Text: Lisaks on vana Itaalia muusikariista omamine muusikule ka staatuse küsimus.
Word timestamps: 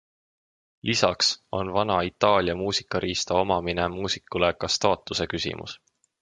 Lisaks 0.89 1.37
on 1.51 1.71
vana 1.75 1.97
Itaalia 2.07 2.55
muusikariista 2.61 3.33
omamine 3.43 3.87
muusikule 3.99 4.53
ka 4.53 4.67
staatuse 4.79 5.29
küsimus. 5.37 5.79